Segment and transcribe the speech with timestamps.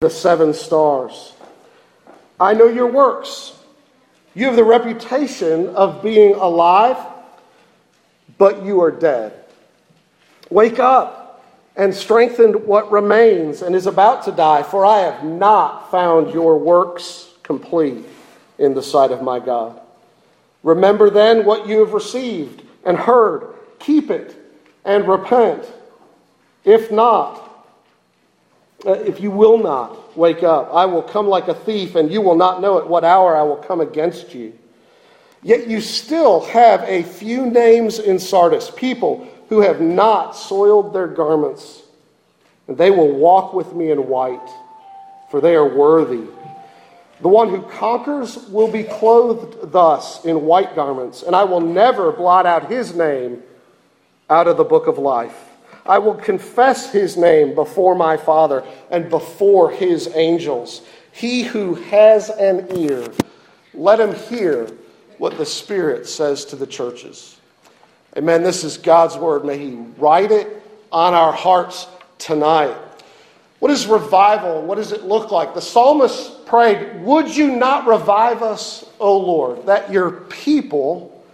[0.00, 1.32] the seven stars.
[2.38, 3.58] I know your works.
[4.32, 6.96] You have the reputation of being alive,
[8.38, 9.32] but you are dead.
[10.50, 15.90] Wake up and strengthen what remains and is about to die, for I have not
[15.90, 18.04] found your works complete
[18.56, 19.80] in the sight of my God.
[20.62, 24.36] Remember then what you have received and heard, keep it
[24.84, 25.64] and repent.
[26.64, 27.47] If not,
[28.86, 32.20] Uh, if you will not wake up, I will come like a thief, and you
[32.20, 34.56] will not know at what hour I will come against you.
[35.42, 41.06] Yet you still have a few names in Sardis, people who have not soiled their
[41.06, 41.82] garments,
[42.68, 44.48] and they will walk with me in white,
[45.30, 46.24] for they are worthy.
[47.20, 52.12] The one who conquers will be clothed thus in white garments, and I will never
[52.12, 53.42] blot out his name
[54.30, 55.47] out of the book of life.
[55.88, 60.82] I will confess his name before my Father and before his angels.
[61.12, 63.08] He who has an ear,
[63.72, 64.68] let him hear
[65.16, 67.40] what the Spirit says to the churches.
[68.16, 68.42] Amen.
[68.42, 69.44] This is God's word.
[69.44, 71.86] May he write it on our hearts
[72.18, 72.76] tonight.
[73.58, 74.62] What is revival?
[74.62, 75.54] What does it look like?
[75.54, 81.24] The psalmist prayed, Would you not revive us, O Lord, that your people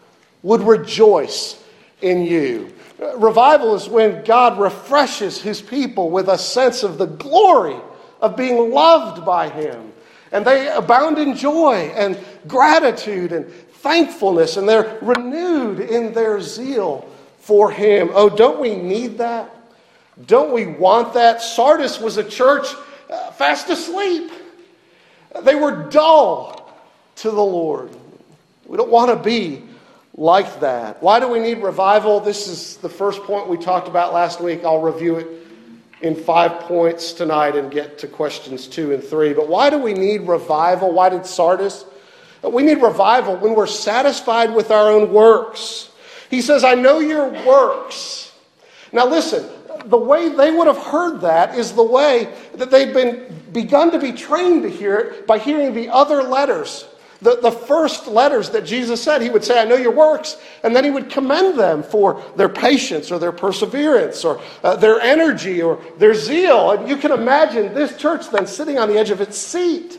[0.42, 1.62] would rejoice
[2.00, 2.72] in you?
[3.16, 7.76] Revival is when God refreshes his people with a sense of the glory
[8.20, 9.92] of being loved by him.
[10.32, 17.08] And they abound in joy and gratitude and thankfulness, and they're renewed in their zeal
[17.38, 18.10] for him.
[18.14, 19.54] Oh, don't we need that?
[20.26, 21.42] Don't we want that?
[21.42, 22.66] Sardis was a church
[23.10, 24.30] uh, fast asleep.
[25.42, 26.72] They were dull
[27.16, 27.90] to the Lord.
[28.66, 29.62] We don't want to be
[30.14, 31.02] like that.
[31.02, 32.20] Why do we need revival?
[32.20, 34.64] This is the first point we talked about last week.
[34.64, 35.26] I'll review it
[36.02, 39.32] in five points tonight and get to questions two and three.
[39.32, 40.92] But why do we need revival?
[40.92, 41.84] Why did Sardis?
[42.42, 45.90] We need revival when we're satisfied with our own works.
[46.30, 48.32] He says, I know your works.
[48.92, 49.48] Now, listen,
[49.86, 53.98] the way they would have heard that is the way that they've been begun to
[53.98, 56.86] be trained to hear it by hearing the other letters
[57.24, 60.76] the, the first letters that Jesus said, he would say, I know your works, and
[60.76, 65.62] then he would commend them for their patience or their perseverance or uh, their energy
[65.62, 66.72] or their zeal.
[66.72, 69.98] And you can imagine this church then sitting on the edge of its seat.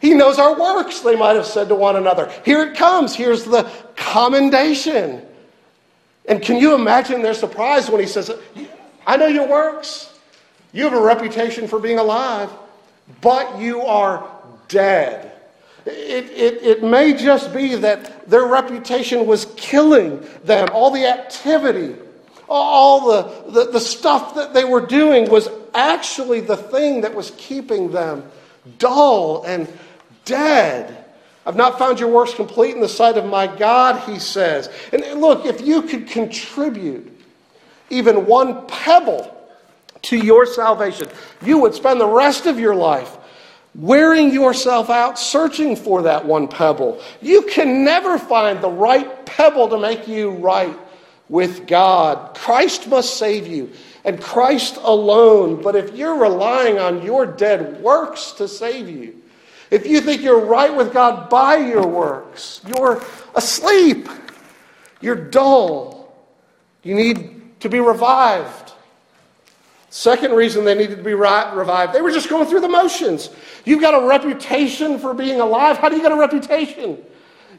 [0.00, 2.32] He knows our works, they might have said to one another.
[2.44, 3.14] Here it comes.
[3.14, 5.24] Here's the commendation.
[6.28, 8.28] And can you imagine their surprise when he says,
[9.06, 10.12] I know your works.
[10.72, 12.50] You have a reputation for being alive,
[13.20, 14.28] but you are
[14.66, 15.35] dead.
[15.86, 20.68] It, it, it may just be that their reputation was killing them.
[20.72, 21.94] All the activity,
[22.48, 27.32] all the, the, the stuff that they were doing was actually the thing that was
[27.36, 28.24] keeping them
[28.78, 29.68] dull and
[30.24, 31.04] dead.
[31.46, 34.68] I've not found your works complete in the sight of my God, he says.
[34.92, 37.12] And look, if you could contribute
[37.90, 39.32] even one pebble
[40.02, 41.06] to your salvation,
[41.42, 43.16] you would spend the rest of your life
[43.76, 47.00] wearing yourself out searching for that one pebble.
[47.20, 50.76] You can never find the right pebble to make you right
[51.28, 52.34] with God.
[52.36, 53.72] Christ must save you,
[54.04, 55.62] and Christ alone.
[55.62, 59.22] But if you're relying on your dead works to save you,
[59.70, 63.02] if you think you're right with God by your works, you're
[63.34, 64.08] asleep,
[65.00, 66.16] you're dull,
[66.82, 68.72] you need to be revived.
[69.96, 73.30] Second reason they needed to be revived, they were just going through the motions.
[73.64, 75.78] You've got a reputation for being alive.
[75.78, 77.02] How do you get a reputation?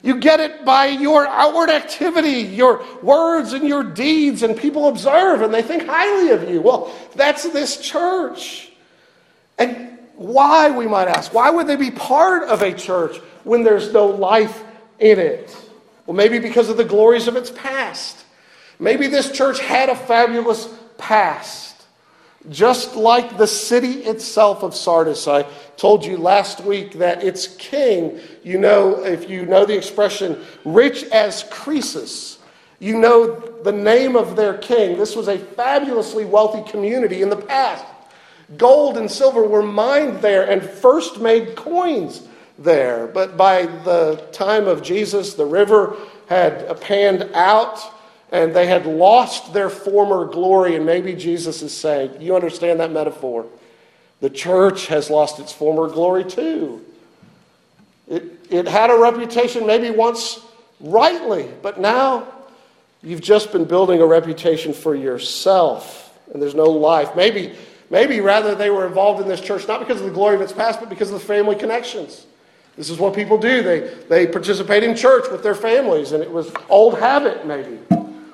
[0.04, 5.42] You get it by your outward activity, your words and your deeds, and people observe
[5.42, 6.62] and they think highly of you.
[6.62, 8.72] Well, that's this church.
[9.58, 13.92] And why, we might ask, why would they be part of a church when there's
[13.92, 14.64] no life
[15.00, 15.58] in it?
[16.06, 18.24] Well, maybe because of the glories of its past.
[18.78, 21.67] Maybe this church had a fabulous past.
[22.50, 25.44] Just like the city itself of Sardis, I
[25.76, 31.04] told you last week that its king, you know, if you know the expression, rich
[31.06, 32.40] as Croesus,
[32.80, 34.98] you know the name of their king.
[34.98, 37.84] This was a fabulously wealthy community in the past.
[38.56, 42.28] Gold and silver were mined there and first made coins
[42.58, 43.08] there.
[43.08, 45.98] But by the time of Jesus, the river
[46.30, 47.80] had panned out
[48.32, 50.76] and they had lost their former glory.
[50.76, 53.46] And maybe Jesus is saying, You understand that metaphor?
[54.20, 56.84] The church has lost its former glory too.
[58.08, 60.40] It, it had a reputation maybe once
[60.80, 62.28] rightly, but now
[63.04, 67.16] you've just been building a reputation for yourself, and there's no life.
[67.16, 67.54] Maybe,
[67.90, 70.54] maybe rather they were involved in this church not because of the glory of its
[70.54, 72.26] past, but because of the family connections.
[72.76, 73.64] This is what people do.
[73.64, 77.80] They, they participate in church with their families, and it was old habit, maybe.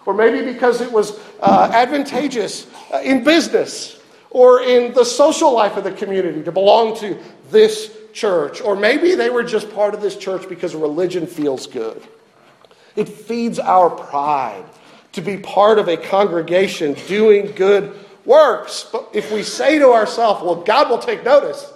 [0.05, 5.77] Or maybe because it was uh, advantageous uh, in business or in the social life
[5.77, 7.17] of the community to belong to
[7.49, 8.61] this church.
[8.61, 12.01] Or maybe they were just part of this church because religion feels good.
[12.95, 14.65] It feeds our pride
[15.13, 18.87] to be part of a congregation doing good works.
[18.91, 21.71] But if we say to ourselves, well, God will take notice,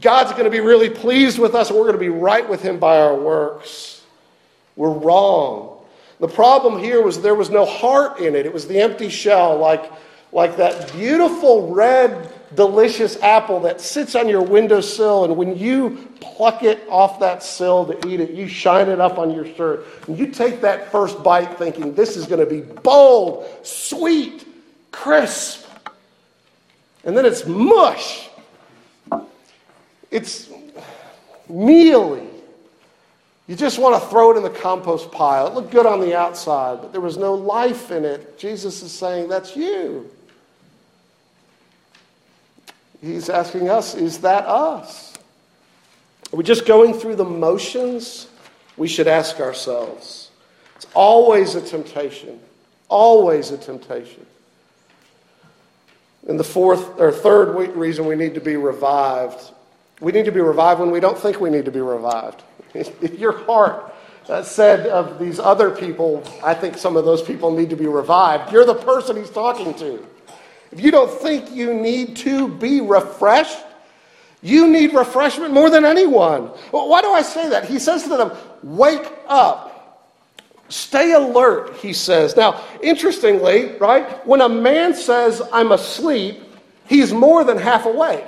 [0.00, 2.62] God's going to be really pleased with us, and we're going to be right with
[2.62, 4.02] Him by our works,
[4.74, 5.75] we're wrong.
[6.20, 9.58] The problem here was there was no heart in it, it was the empty shell,
[9.58, 9.90] like,
[10.32, 16.62] like that beautiful red delicious apple that sits on your windowsill, and when you pluck
[16.62, 20.18] it off that sill to eat it, you shine it up on your shirt, and
[20.18, 24.46] you take that first bite thinking, this is going to be bold, sweet,
[24.92, 25.68] crisp.
[27.04, 28.28] And then it's mush.
[30.10, 30.50] It's
[31.48, 32.28] mealy.
[33.46, 35.46] You just want to throw it in the compost pile.
[35.46, 38.38] It looked good on the outside, but there was no life in it.
[38.38, 40.10] Jesus is saying, That's you.
[43.00, 45.14] He's asking us, is that us?
[46.32, 48.26] Are we just going through the motions?
[48.76, 50.30] We should ask ourselves.
[50.76, 52.40] It's always a temptation.
[52.88, 54.26] Always a temptation.
[56.28, 59.52] And the fourth or third reason we need to be revived.
[60.00, 62.42] We need to be revived when we don't think we need to be revived.
[62.76, 63.94] If your heart
[64.42, 68.52] said of these other people, I think some of those people need to be revived,
[68.52, 70.04] you're the person he's talking to.
[70.72, 73.58] If you don't think you need to be refreshed,
[74.42, 76.44] you need refreshment more than anyone.
[76.70, 77.66] Why do I say that?
[77.66, 78.32] He says to them,
[78.62, 79.72] Wake up.
[80.68, 82.36] Stay alert, he says.
[82.36, 86.42] Now, interestingly, right, when a man says, I'm asleep,
[86.86, 88.26] he's more than half awake.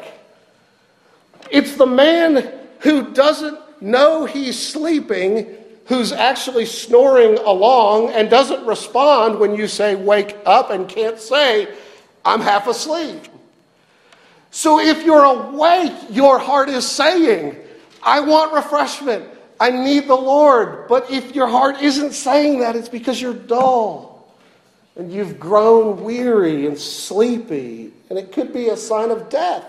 [1.51, 5.47] It's the man who doesn't know he's sleeping
[5.87, 11.69] who's actually snoring along and doesn't respond when you say, Wake up, and can't say,
[12.25, 13.23] I'm half asleep.
[14.51, 17.57] So if you're awake, your heart is saying,
[18.03, 19.25] I want refreshment.
[19.61, 20.89] I need the Lord.
[20.89, 24.09] But if your heart isn't saying that, it's because you're dull
[24.97, 29.65] and you've grown weary and sleepy, and it could be a sign of death.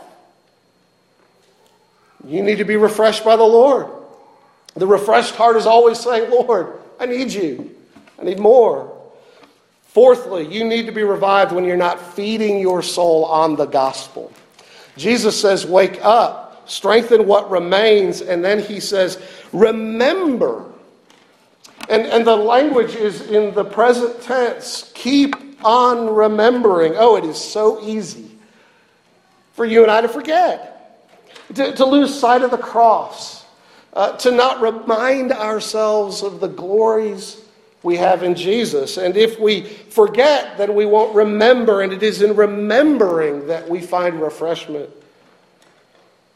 [2.27, 3.98] You need to be refreshed by the Lord.
[4.75, 7.75] The refreshed heart is always saying, Lord, I need you.
[8.19, 8.95] I need more.
[9.87, 14.31] Fourthly, you need to be revived when you're not feeding your soul on the gospel.
[14.97, 19.21] Jesus says, Wake up, strengthen what remains, and then he says,
[19.51, 20.65] Remember.
[21.89, 25.35] And, and the language is in the present tense keep
[25.65, 26.93] on remembering.
[26.95, 28.29] Oh, it is so easy
[29.59, 31.05] for you and I to forget,
[31.55, 33.38] to, to lose sight of the cross,
[33.93, 37.41] uh, to not remind ourselves of the glories
[37.81, 38.97] we have in Jesus.
[38.97, 43.81] And if we forget, then we won't remember, and it is in remembering that we
[43.81, 44.89] find refreshment.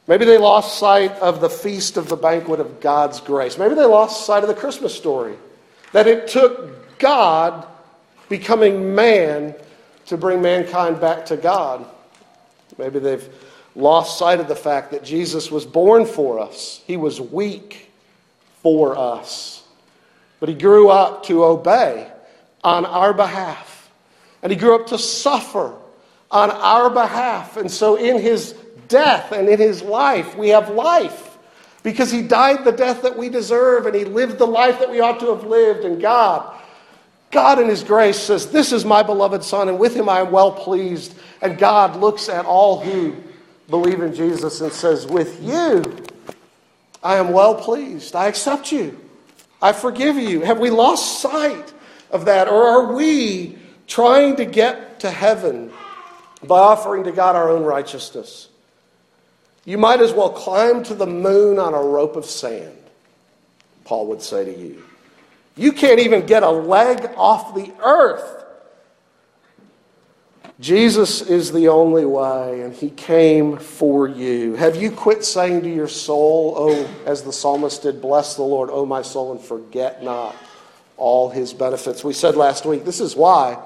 [0.07, 3.57] Maybe they lost sight of the feast of the banquet of God's grace.
[3.57, 5.35] Maybe they lost sight of the Christmas story.
[5.93, 7.67] That it took God
[8.29, 9.55] becoming man
[10.07, 11.85] to bring mankind back to God.
[12.77, 13.29] Maybe they've
[13.75, 17.91] lost sight of the fact that Jesus was born for us, He was weak
[18.63, 19.63] for us.
[20.39, 22.09] But he grew up to obey
[22.63, 23.91] on our behalf.
[24.41, 25.73] And he grew up to suffer
[26.31, 27.57] on our behalf.
[27.57, 28.53] And so in his
[28.87, 31.37] death and in his life, we have life
[31.83, 34.99] because he died the death that we deserve and he lived the life that we
[34.99, 35.85] ought to have lived.
[35.85, 36.53] And God,
[37.31, 40.31] God in his grace says, This is my beloved Son, and with him I am
[40.31, 41.15] well pleased.
[41.41, 43.15] And God looks at all who
[43.73, 45.81] believe in Jesus and says, With you
[47.01, 48.15] I am well pleased.
[48.15, 48.99] I accept you.
[49.63, 50.41] I forgive you.
[50.41, 51.73] Have we lost sight
[52.11, 52.47] of that?
[52.47, 55.71] Or are we trying to get to heaven
[56.43, 58.47] by offering to God our own righteousness?
[59.65, 62.77] You might as well climb to the moon on a rope of sand,
[63.85, 64.83] Paul would say to you.
[65.57, 68.42] You can't even get a leg off the earth
[70.59, 74.55] Jesus is the only way, and He came for you.
[74.55, 78.69] Have you quit saying to your soul, Oh, as the psalmist did, bless the Lord,
[78.71, 80.35] O my soul, and forget not
[80.95, 82.03] all His benefits?
[82.03, 83.57] We said last week, this is why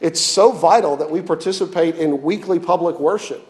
[0.00, 3.46] it's so vital that we participate in weekly public worship.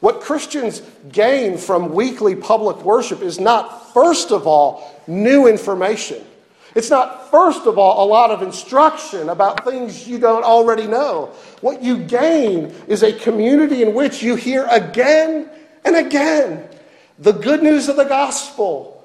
[0.00, 6.22] What Christians gain from weekly public worship is not, first of all, new information.
[6.76, 11.32] It's not, first of all, a lot of instruction about things you don't already know.
[11.62, 15.48] What you gain is a community in which you hear again
[15.86, 16.68] and again
[17.18, 19.02] the good news of the gospel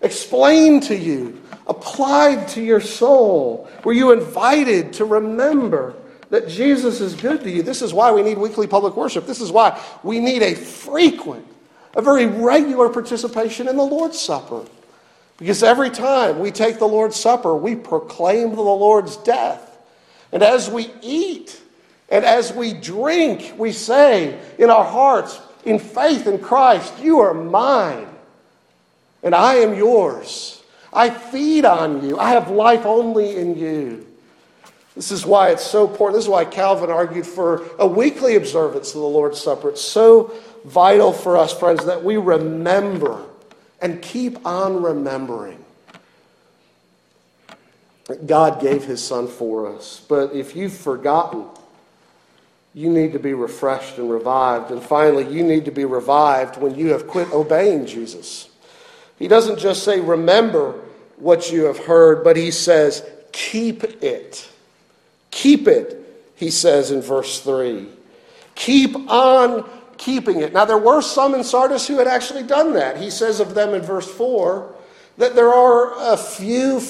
[0.00, 5.96] explained to you, applied to your soul, where you invited to remember
[6.30, 7.62] that Jesus is good to you.
[7.62, 9.26] This is why we need weekly public worship.
[9.26, 11.44] This is why we need a frequent,
[11.96, 14.64] a very regular participation in the Lord's Supper.
[15.38, 19.78] Because every time we take the Lord's Supper, we proclaim the Lord's death.
[20.32, 21.60] And as we eat
[22.10, 27.32] and as we drink, we say in our hearts, in faith in Christ, You are
[27.32, 28.08] mine,
[29.22, 30.62] and I am yours.
[30.92, 32.18] I feed on you.
[32.18, 34.06] I have life only in you.
[34.96, 36.16] This is why it's so important.
[36.16, 39.68] This is why Calvin argued for a weekly observance of the Lord's Supper.
[39.68, 43.27] It's so vital for us, friends, that we remember
[43.80, 45.64] and keep on remembering.
[48.26, 50.04] God gave his son for us.
[50.08, 51.44] But if you've forgotten,
[52.74, 54.70] you need to be refreshed and revived.
[54.70, 58.48] And finally, you need to be revived when you have quit obeying Jesus.
[59.18, 60.80] He doesn't just say, remember
[61.16, 64.48] what you have heard, but he says, keep it.
[65.30, 67.86] Keep it, he says in verse 3.
[68.54, 70.52] Keep on keeping it.
[70.52, 72.96] Now, there were some in Sardis who had actually done that.
[72.96, 74.74] He says of them in verse 4
[75.18, 76.80] that there are a few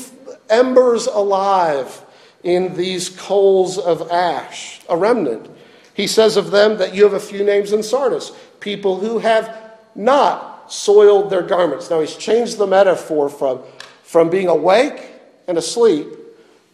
[0.50, 2.04] embers alive
[2.44, 5.50] in these coals of ash, a remnant.
[5.94, 9.72] He says of them that you have a few names in Sardis, people who have
[9.94, 11.90] not soiled their garments.
[11.90, 13.62] Now, he's changed the metaphor from,
[14.02, 15.10] from being awake
[15.48, 16.06] and asleep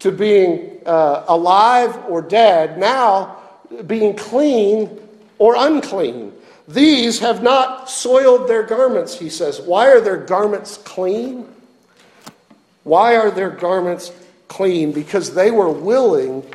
[0.00, 3.36] to being uh, alive or dead, now
[3.86, 5.00] being clean
[5.44, 6.32] or unclean.
[6.66, 9.60] These have not soiled their garments, he says.
[9.60, 11.46] Why are their garments clean?
[12.82, 14.10] Why are their garments
[14.48, 14.92] clean?
[14.92, 16.50] Because they were willing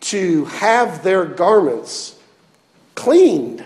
[0.00, 2.14] to have their garments
[2.94, 3.64] cleaned.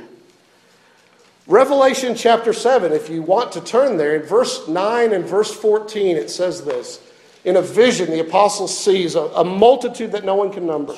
[1.49, 6.17] Revelation chapter 7, if you want to turn there, in verse 9 and verse 14,
[6.17, 7.01] it says this.
[7.45, 10.97] In a vision, the apostle sees a, a multitude that no one can number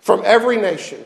[0.00, 1.04] from every nation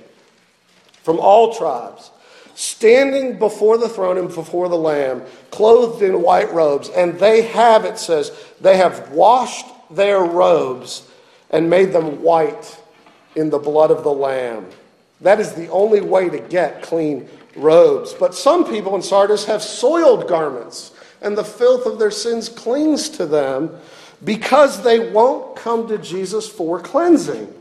[1.06, 2.10] from all tribes,
[2.56, 5.22] standing before the throne and before the Lamb,
[5.52, 6.88] clothed in white robes.
[6.88, 11.08] And they have, it says, they have washed their robes
[11.50, 12.76] and made them white
[13.36, 14.66] in the blood of the Lamb.
[15.20, 18.12] That is the only way to get clean robes.
[18.12, 23.08] But some people in Sardis have soiled garments, and the filth of their sins clings
[23.10, 23.70] to them
[24.24, 27.54] because they won't come to Jesus for cleansing.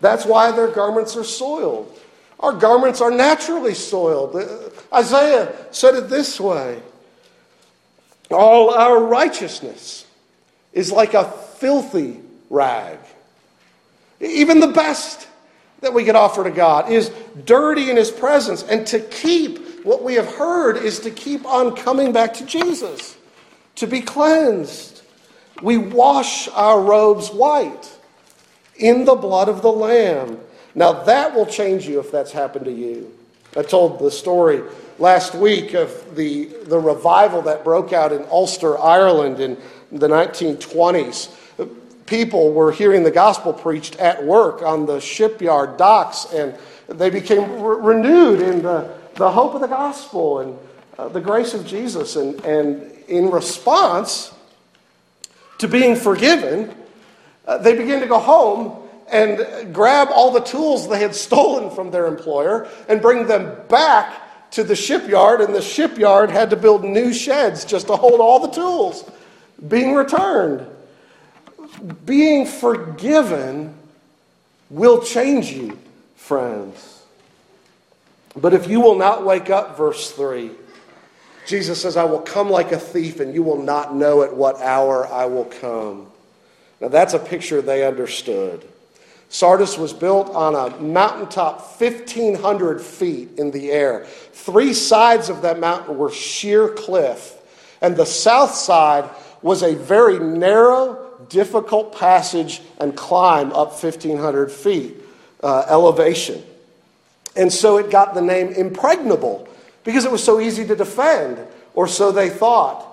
[0.00, 1.92] That's why their garments are soiled.
[2.40, 4.36] Our garments are naturally soiled.
[4.36, 6.80] Uh, Isaiah said it this way
[8.30, 10.06] All our righteousness
[10.72, 12.98] is like a filthy rag.
[14.20, 15.28] Even the best
[15.80, 17.10] that we could offer to God is
[17.44, 18.62] dirty in His presence.
[18.62, 23.16] And to keep what we have heard is to keep on coming back to Jesus,
[23.76, 25.02] to be cleansed.
[25.62, 27.90] We wash our robes white
[28.76, 30.40] in the blood of the Lamb.
[30.76, 33.10] Now, that will change you if that's happened to you.
[33.56, 34.62] I told the story
[34.98, 39.56] last week of the, the revival that broke out in Ulster, Ireland in
[39.90, 41.34] the 1920s.
[42.04, 46.54] People were hearing the gospel preached at work on the shipyard docks, and
[46.88, 50.58] they became re- renewed in the, the hope of the gospel and
[50.98, 52.16] uh, the grace of Jesus.
[52.16, 54.34] And, and in response
[55.56, 56.74] to being forgiven,
[57.46, 61.90] uh, they began to go home and grab all the tools they had stolen from
[61.90, 66.84] their employer and bring them back to the shipyard, and the shipyard had to build
[66.84, 69.08] new sheds just to hold all the tools
[69.68, 70.66] being returned.
[72.04, 73.74] Being forgiven
[74.70, 75.78] will change you,
[76.16, 77.02] friends.
[78.34, 80.50] But if you will not wake up, verse 3,
[81.46, 84.60] Jesus says, I will come like a thief, and you will not know at what
[84.60, 86.06] hour I will come.
[86.80, 88.66] Now, that's a picture they understood.
[89.28, 94.06] Sardis was built on a mountaintop 1,500 feet in the air.
[94.32, 97.34] Three sides of that mountain were sheer cliff,
[97.80, 99.08] and the south side
[99.42, 104.96] was a very narrow, difficult passage and climb up 1,500 feet
[105.42, 106.42] uh, elevation.
[107.34, 109.48] And so it got the name impregnable
[109.84, 111.38] because it was so easy to defend,
[111.74, 112.84] or so they thought.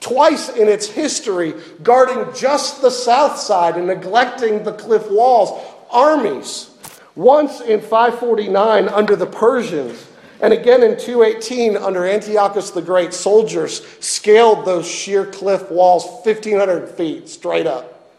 [0.00, 6.70] Twice in its history, guarding just the south side and neglecting the cliff walls armies.
[7.16, 10.06] Once in 549 under the Persians,
[10.42, 16.88] And again in 218, under Antiochus the Great, soldiers scaled those sheer cliff walls 1,500
[16.90, 18.10] feet straight up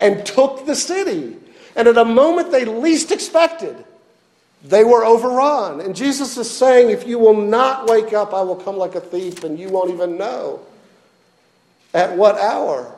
[0.00, 1.36] and took the city.
[1.74, 3.76] And at a moment they least expected,
[4.64, 5.80] they were overrun.
[5.80, 9.00] And Jesus is saying, If you will not wake up, I will come like a
[9.00, 10.60] thief, and you won't even know
[11.92, 12.94] at what hour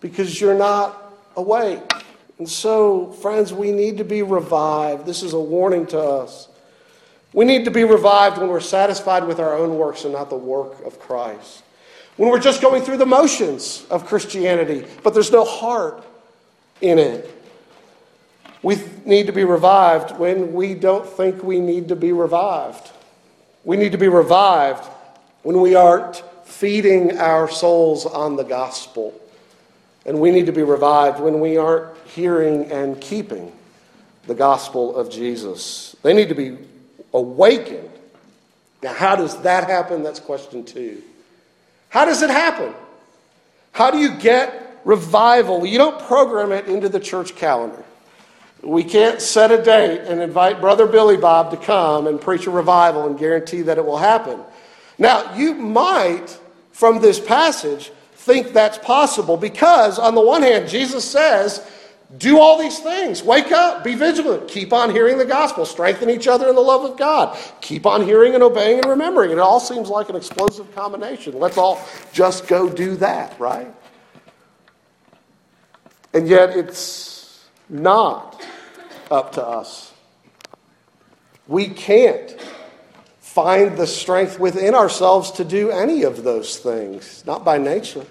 [0.00, 1.80] because you're not awake.
[2.38, 5.06] And so, friends, we need to be revived.
[5.06, 6.48] This is a warning to us.
[7.32, 10.36] We need to be revived when we're satisfied with our own works and not the
[10.36, 11.62] work of Christ.
[12.16, 16.04] When we're just going through the motions of Christianity, but there's no heart
[16.80, 17.38] in it.
[18.62, 22.90] We need to be revived when we don't think we need to be revived.
[23.64, 24.84] We need to be revived
[25.42, 29.18] when we aren't feeding our souls on the gospel.
[30.04, 33.52] And we need to be revived when we aren't hearing and keeping
[34.26, 35.94] the gospel of Jesus.
[36.02, 36.58] They need to be
[37.14, 37.90] awakened.
[38.82, 40.02] Now, how does that happen?
[40.02, 41.02] That's question two.
[41.88, 42.74] How does it happen?
[43.72, 45.64] How do you get revival?
[45.64, 47.84] You don't program it into the church calendar.
[48.62, 52.50] We can't set a date and invite Brother Billy Bob to come and preach a
[52.50, 54.40] revival and guarantee that it will happen.
[54.98, 56.38] Now, you might,
[56.70, 57.90] from this passage,
[58.22, 61.66] think that's possible because, on the one hand, Jesus says,
[62.18, 63.22] do all these things.
[63.22, 66.84] Wake up, be vigilant, keep on hearing the gospel, strengthen each other in the love
[66.88, 69.30] of God, keep on hearing and obeying and remembering.
[69.30, 71.38] It all seems like an explosive combination.
[71.38, 71.80] Let's all
[72.12, 73.74] just go do that, right?
[76.14, 78.46] And yet, it's not
[79.10, 79.92] up to us.
[81.48, 82.36] We can't
[83.32, 88.04] find the strength within ourselves to do any of those things, not by nature.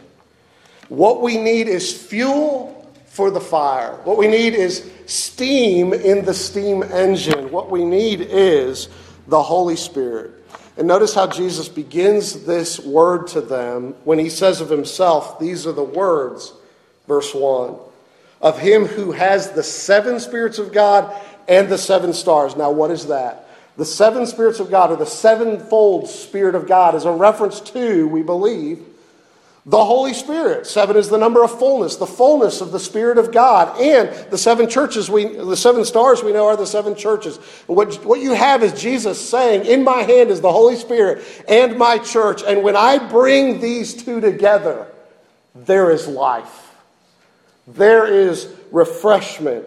[0.89, 3.99] What we need is fuel for the fire.
[4.03, 7.51] What we need is steam in the steam engine.
[7.51, 8.89] What we need is
[9.27, 10.31] the Holy Spirit.
[10.75, 15.67] And notice how Jesus begins this word to them when he says of himself, These
[15.67, 16.51] are the words,
[17.07, 17.75] verse 1,
[18.41, 21.15] of him who has the seven spirits of God
[21.47, 22.55] and the seven stars.
[22.55, 23.47] Now, what is that?
[23.81, 28.07] The seven spirits of God, or the sevenfold Spirit of God, is a reference to,
[28.07, 28.79] we believe,
[29.65, 30.67] the Holy Spirit.
[30.67, 33.81] Seven is the number of fullness, the fullness of the Spirit of God.
[33.81, 37.37] And the seven churches, we, the seven stars we know are the seven churches.
[37.65, 41.75] What, what you have is Jesus saying, In my hand is the Holy Spirit and
[41.79, 42.44] my church.
[42.46, 44.85] And when I bring these two together,
[45.55, 46.70] there is life,
[47.65, 49.65] there is refreshment.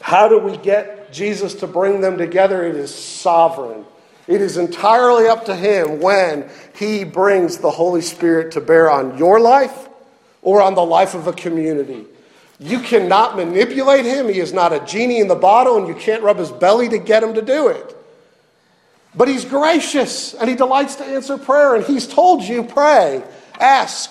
[0.00, 2.66] How do we get Jesus to bring them together?
[2.66, 3.84] It is sovereign.
[4.26, 9.16] It is entirely up to Him when He brings the Holy Spirit to bear on
[9.16, 9.88] your life
[10.42, 12.04] or on the life of a community.
[12.58, 14.28] You cannot manipulate Him.
[14.28, 16.98] He is not a genie in the bottle, and you can't rub His belly to
[16.98, 17.96] get Him to do it.
[19.14, 23.22] But He's gracious, and He delights to answer prayer, and He's told you, pray,
[23.60, 24.10] ask,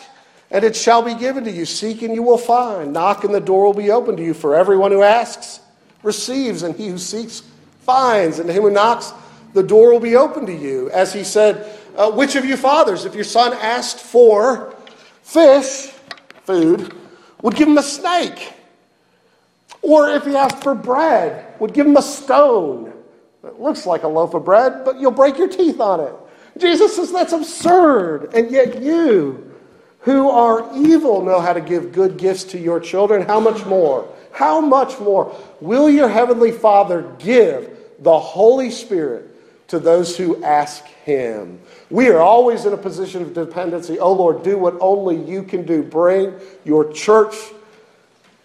[0.51, 1.65] and it shall be given to you.
[1.65, 2.93] Seek, and you will find.
[2.93, 4.35] Knock, and the door will be open to you.
[4.35, 5.59] For everyone who asks
[6.03, 7.41] receives, and he who seeks
[7.81, 9.11] finds, and to him who knocks,
[9.53, 10.89] the door will be open to you.
[10.91, 14.75] As he said, uh, Which of you fathers, if your son asked for
[15.21, 15.91] fish,
[16.43, 16.93] food,
[17.41, 18.53] would give him a snake?
[19.81, 22.93] Or if he asked for bread, would give him a stone?
[23.43, 26.13] It looks like a loaf of bread, but you'll break your teeth on it.
[26.57, 28.33] Jesus says that's absurd.
[28.33, 29.51] And yet you,
[29.99, 33.21] who are evil, know how to give good gifts to your children.
[33.21, 34.07] How much more?
[34.33, 37.69] How much more will your heavenly Father give
[37.99, 39.29] the Holy Spirit
[39.73, 41.59] to those who ask Him.
[41.89, 43.99] We are always in a position of dependency.
[43.99, 45.81] Oh Lord, do what only you can do.
[45.81, 47.35] Bring your church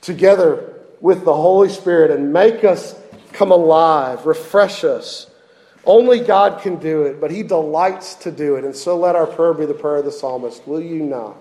[0.00, 2.98] together with the Holy Spirit and make us
[3.32, 5.30] come alive, refresh us.
[5.84, 8.64] Only God can do it, but He delights to do it.
[8.64, 11.36] And so let our prayer be the prayer of the psalmist Will you not?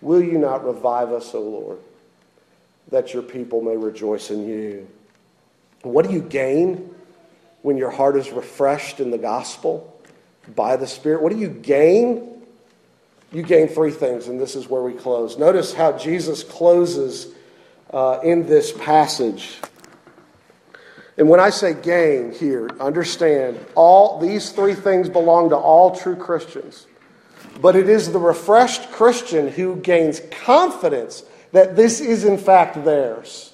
[0.00, 1.78] Will you not revive us, O Lord,
[2.90, 4.88] that your people may rejoice in you?
[5.82, 6.94] What do you gain
[7.62, 10.00] when your heart is refreshed in the gospel
[10.54, 11.22] by the Spirit?
[11.22, 12.42] What do you gain?
[13.32, 15.38] You gain three things, and this is where we close.
[15.38, 17.28] Notice how Jesus closes
[17.92, 19.58] uh, in this passage.
[21.18, 26.16] And when I say gain here, understand all these three things belong to all true
[26.16, 26.86] Christians.
[27.60, 33.52] But it is the refreshed Christian who gains confidence that this is in fact theirs.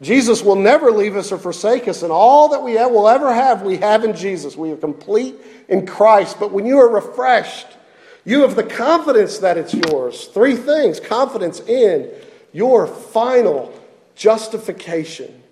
[0.00, 3.62] Jesus will never leave us or forsake us, and all that we will ever have,
[3.62, 4.56] we have in Jesus.
[4.56, 5.36] We are complete
[5.68, 6.40] in Christ.
[6.40, 7.68] But when you are refreshed,
[8.24, 10.26] you have the confidence that it's yours.
[10.26, 12.10] Three things confidence in
[12.52, 13.72] your final
[14.16, 15.42] justification,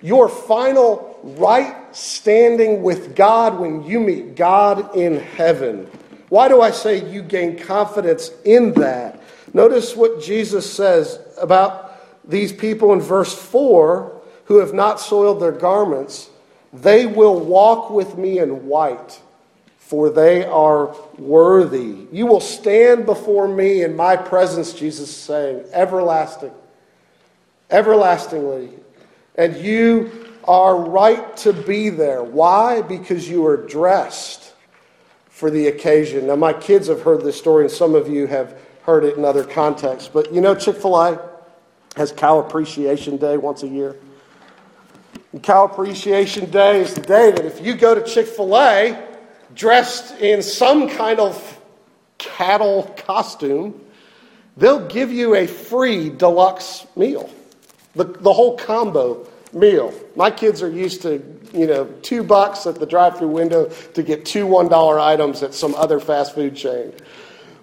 [0.00, 5.90] your final right standing with God when you meet God in heaven.
[6.28, 9.15] Why do I say you gain confidence in that?
[9.56, 15.50] Notice what Jesus says about these people in verse 4 who have not soiled their
[15.50, 16.28] garments.
[16.74, 19.18] They will walk with me in white,
[19.78, 22.06] for they are worthy.
[22.12, 26.52] You will stand before me in my presence, Jesus is saying, everlasting,
[27.70, 28.68] everlastingly.
[29.36, 32.22] And you are right to be there.
[32.22, 32.82] Why?
[32.82, 34.52] Because you are dressed
[35.30, 36.26] for the occasion.
[36.26, 38.54] Now, my kids have heard this story, and some of you have
[38.86, 40.08] heard it in other contexts.
[40.08, 41.20] But you know, Chick fil A
[41.96, 43.96] has Cow Appreciation Day once a year.
[45.32, 49.04] And Cow Appreciation Day is the day that if you go to Chick fil A
[49.54, 51.60] dressed in some kind of
[52.18, 53.80] cattle costume,
[54.56, 57.28] they'll give you a free deluxe meal.
[57.94, 59.92] The, the whole combo meal.
[60.14, 61.22] My kids are used to,
[61.52, 65.54] you know, two bucks at the drive through window to get two $1 items at
[65.54, 66.92] some other fast food chain.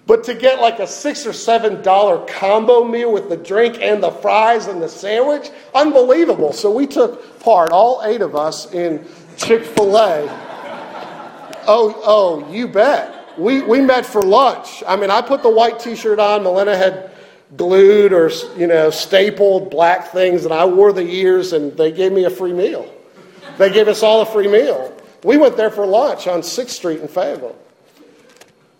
[0.06, 4.02] But to get like a six or seven dollar combo meal with the drink and
[4.02, 6.52] the fries and the sandwich, unbelievable.
[6.52, 10.28] So we took part, all eight of us, in Chick fil A.
[11.66, 13.38] Oh, oh, you bet.
[13.38, 14.82] We, we met for lunch.
[14.86, 16.42] I mean, I put the white t shirt on.
[16.42, 17.10] Melina had
[17.56, 22.12] glued or, you know, stapled black things, and I wore the ears, and they gave
[22.12, 22.92] me a free meal.
[23.58, 24.94] They gave us all a free meal.
[25.24, 27.56] We went there for lunch on 6th Street in Fayetteville.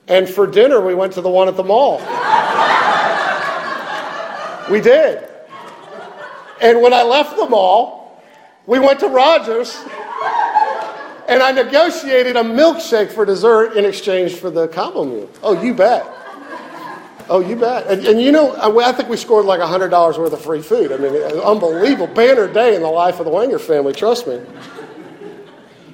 [0.08, 1.98] And for dinner, we went to the one at the mall.
[4.70, 5.28] we did.
[6.60, 8.22] And when I left the mall,
[8.66, 9.76] we went to Rogers
[11.28, 15.30] and I negotiated a milkshake for dessert in exchange for the combo meal.
[15.42, 16.06] Oh, you bet.
[17.30, 17.86] Oh, you bet.
[17.86, 20.92] And, and you know, I think we scored like $100 worth of free food.
[20.92, 22.06] I mean, unbelievable.
[22.08, 24.40] Banner day in the life of the Wenger family, trust me.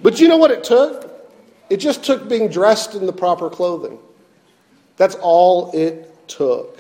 [0.03, 1.10] But you know what it took?
[1.71, 3.99] It just took being dressed in the proper clothing.
[4.97, 6.79] That's all it took.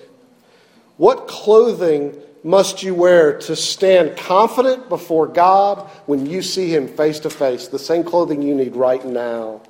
[0.96, 7.20] What clothing must you wear to stand confident before God when you see Him face
[7.20, 7.68] to face?
[7.68, 9.62] The same clothing you need right now.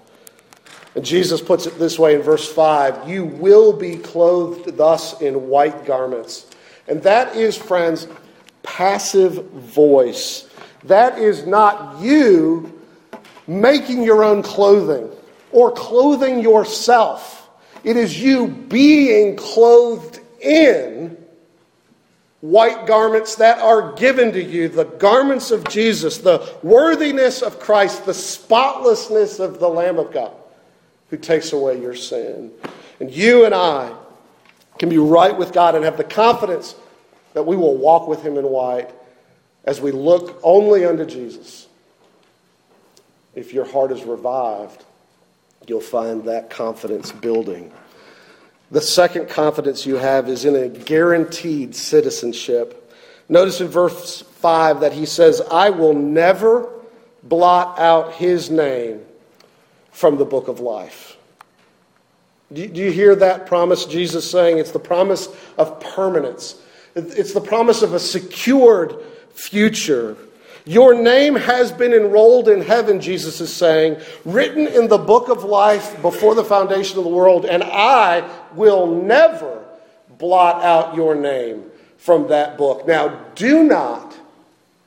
[0.96, 5.48] And Jesus puts it this way in verse 5 You will be clothed thus in
[5.48, 6.46] white garments.
[6.88, 8.08] And that is, friends,
[8.62, 10.48] passive voice.
[10.84, 12.79] That is not you
[13.50, 15.10] making your own clothing
[15.50, 17.50] or clothing yourself.
[17.82, 21.16] It is you being clothed in
[22.40, 28.06] white garments that are given to you, the garments of Jesus, the worthiness of Christ,
[28.06, 30.32] the spotlessness of the Lamb of God
[31.08, 32.52] who takes away your sin.
[33.00, 33.92] And you and I
[34.78, 36.76] can be right with God and have the confidence
[37.34, 38.90] that we will walk with Him in white
[39.64, 41.66] as we look only unto Jesus.
[43.34, 44.84] If your heart is revived,
[45.66, 47.72] you'll find that confidence building.
[48.70, 52.92] The second confidence you have is in a guaranteed citizenship.
[53.28, 56.68] Notice in verse 5 that he says, I will never
[57.22, 59.00] blot out his name
[59.90, 61.16] from the book of life.
[62.52, 64.58] Do you hear that promise Jesus saying?
[64.58, 66.60] It's the promise of permanence,
[66.96, 68.96] it's the promise of a secured
[69.32, 70.16] future.
[70.64, 75.44] Your name has been enrolled in heaven, Jesus is saying, written in the book of
[75.44, 79.64] life before the foundation of the world, and I will never
[80.18, 81.64] blot out your name
[81.96, 82.86] from that book.
[82.86, 84.14] Now, do not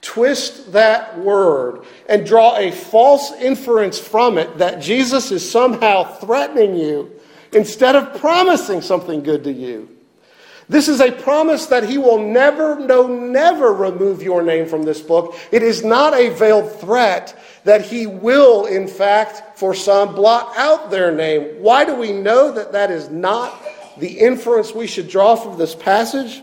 [0.01, 6.75] twist that word and draw a false inference from it that Jesus is somehow threatening
[6.75, 7.11] you
[7.53, 9.89] instead of promising something good to you.
[10.69, 15.01] This is a promise that he will never, no, never remove your name from this
[15.01, 15.35] book.
[15.51, 20.89] It is not a veiled threat that he will, in fact, for some, blot out
[20.89, 21.61] their name.
[21.61, 23.61] Why do we know that that is not
[23.97, 26.41] the inference we should draw from this passage?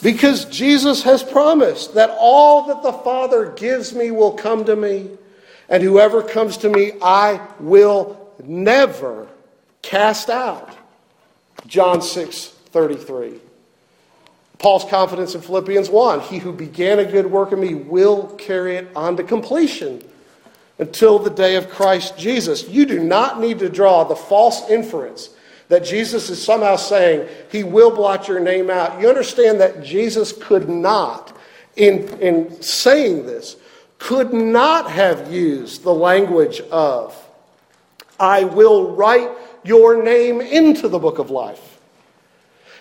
[0.00, 5.10] Because Jesus has promised that all that the Father gives me will come to me,
[5.68, 9.26] and whoever comes to me, I will never
[9.82, 10.76] cast out.
[11.66, 13.40] John 6 33.
[14.58, 18.76] Paul's confidence in Philippians 1 He who began a good work in me will carry
[18.76, 20.02] it on to completion
[20.78, 22.68] until the day of Christ Jesus.
[22.68, 25.30] You do not need to draw the false inference
[25.68, 29.00] that Jesus is somehow saying he will blot your name out.
[29.00, 31.36] You understand that Jesus could not,
[31.76, 33.56] in, in saying this,
[33.98, 37.14] could not have used the language of,
[38.18, 39.28] I will write
[39.64, 41.77] your name into the book of life.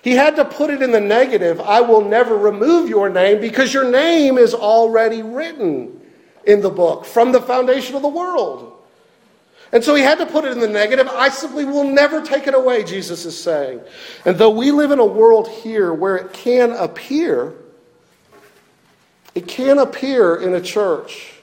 [0.01, 3.73] He had to put it in the negative I will never remove your name because
[3.73, 6.01] your name is already written
[6.45, 8.73] in the book from the foundation of the world.
[9.71, 11.07] And so he had to put it in the negative.
[11.09, 13.81] I simply will never take it away, Jesus is saying.
[14.23, 17.53] And though we live in a world here where it can appear,
[19.35, 21.33] it can appear in a church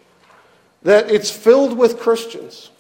[0.83, 2.71] that it's filled with Christians.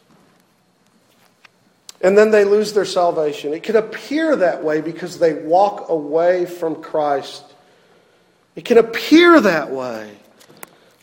[2.04, 3.54] And then they lose their salvation.
[3.54, 7.42] It can appear that way because they walk away from Christ.
[8.54, 10.14] It can appear that way.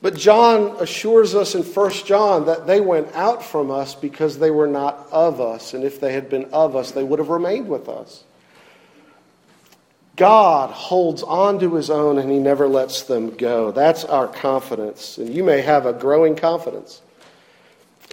[0.03, 4.51] But John assures us in 1 John that they went out from us because they
[4.51, 5.73] were not of us.
[5.73, 8.23] And if they had been of us, they would have remained with us.
[10.17, 13.71] God holds on to his own and he never lets them go.
[13.71, 15.17] That's our confidence.
[15.17, 17.01] And you may have a growing confidence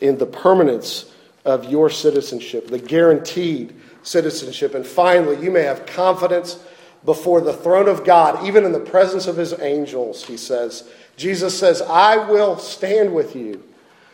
[0.00, 1.12] in the permanence
[1.48, 4.74] of your citizenship, the guaranteed citizenship.
[4.74, 6.62] And finally, you may have confidence
[7.04, 11.58] before the throne of God, even in the presence of his angels, he says Jesus
[11.58, 13.62] says, I will stand with you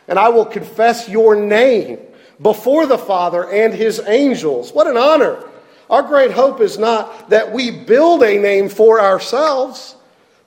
[0.07, 1.99] and I will confess your name
[2.41, 4.71] before the Father and his angels.
[4.71, 5.43] What an honor.
[5.89, 9.95] Our great hope is not that we build a name for ourselves,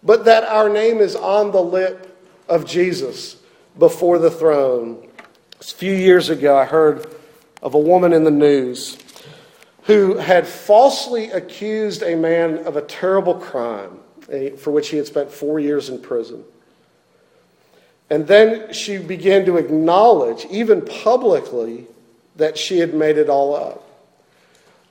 [0.02, 3.36] but that our name is on the lip of Jesus
[3.78, 5.07] before the throne.
[5.60, 7.06] A few years ago, I heard
[7.62, 8.96] of a woman in the news
[9.84, 13.98] who had falsely accused a man of a terrible crime
[14.58, 16.44] for which he had spent four years in prison.
[18.10, 21.86] And then she began to acknowledge, even publicly,
[22.36, 23.84] that she had made it all up.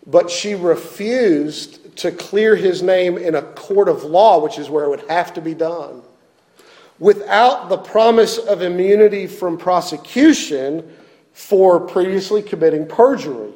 [0.05, 4.83] But she refused to clear his name in a court of law, which is where
[4.83, 6.01] it would have to be done,
[6.99, 10.91] without the promise of immunity from prosecution
[11.33, 13.51] for previously committing perjury.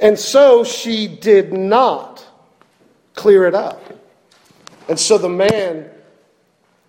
[0.00, 2.26] And so she did not
[3.14, 3.80] clear it up.
[4.88, 5.88] And so the man,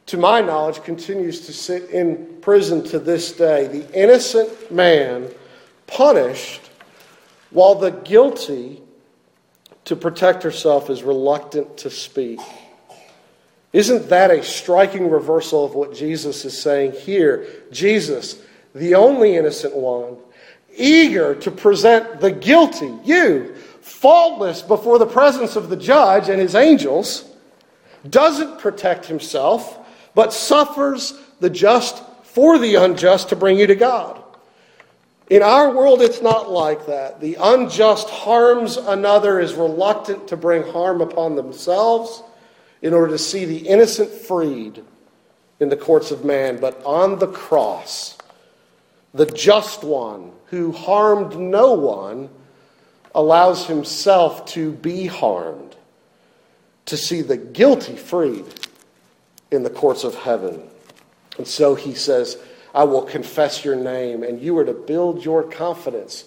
[0.07, 3.67] to my knowledge, continues to sit in prison to this day.
[3.67, 5.29] The innocent man
[5.87, 6.61] punished
[7.51, 8.81] while the guilty,
[9.85, 12.41] to protect herself, is reluctant to speak.
[13.75, 17.45] Isn't that a striking reversal of what Jesus is saying here?
[17.73, 18.41] Jesus,
[18.73, 20.15] the only innocent one,
[20.77, 26.55] eager to present the guilty, you, faultless before the presence of the judge and his
[26.55, 27.29] angels,
[28.09, 29.77] doesn't protect himself,
[30.13, 34.23] but suffers the just for the unjust to bring you to God.
[35.29, 37.19] In our world, it's not like that.
[37.19, 42.23] The unjust harms another, is reluctant to bring harm upon themselves
[42.81, 44.83] in order to see the innocent freed
[45.59, 46.59] in the courts of man.
[46.59, 48.17] But on the cross,
[49.13, 52.29] the just one who harmed no one
[53.13, 55.75] allows himself to be harmed,
[56.85, 58.45] to see the guilty freed
[59.51, 60.61] in the courts of heaven.
[61.37, 62.37] And so he says,
[62.73, 66.25] I will confess your name, and you are to build your confidence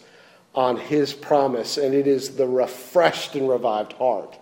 [0.54, 4.38] on his promise, and it is the refreshed and revived heart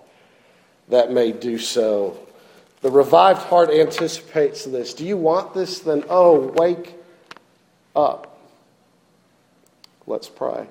[0.89, 2.19] that may do so.
[2.83, 4.95] The revived heart anticipates this.
[4.95, 5.81] Do you want this?
[5.81, 6.95] Then, oh, wake
[7.95, 8.39] up.
[10.07, 10.67] Let's pray.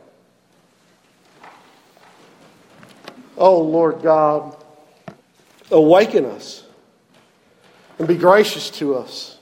[3.38, 4.56] Oh, Lord God,
[5.72, 6.64] awaken us
[8.00, 9.38] and be gracious to us.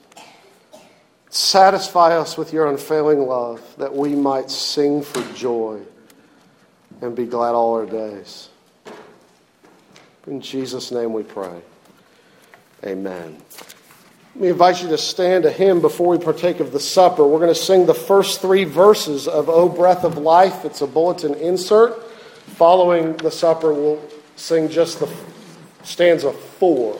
[1.30, 5.82] Satisfy us with your unfailing love that we might sing for joy
[7.02, 8.50] and be glad all our days.
[10.28, 11.62] In Jesus' name we pray.
[12.86, 13.38] Amen.
[14.36, 17.26] Let me invite you to stand to hymn before we partake of the supper.
[17.26, 20.66] We're going to sing the first three verses of O Breath of Life.
[20.66, 22.04] It's a bulletin insert.
[22.56, 24.02] Following the supper, we'll
[24.36, 25.14] sing just the
[25.84, 27.00] stanza four.